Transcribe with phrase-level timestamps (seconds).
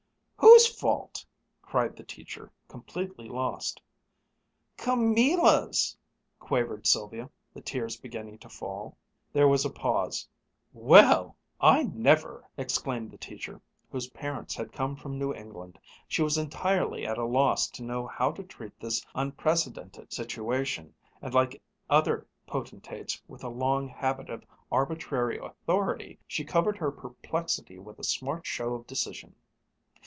[0.37, 1.25] "Whose fault!"
[1.61, 3.81] cried the teacher, completely lost.
[4.77, 5.97] "Camilla's,"
[6.39, 8.97] quavered Sylvia, the tears beginning to fall.
[9.31, 10.27] There was a pause.
[10.73, 13.61] "Well I never!" exclaimed the teacher,
[13.91, 15.79] whose parents had come from New England.
[16.07, 21.33] She was entirely at a loss to know how to treat this unprecedented situation, and
[21.33, 27.97] like other potentates with a long habit of arbitrary authority, she covered her perplexity with
[27.99, 29.33] a smart show of decision.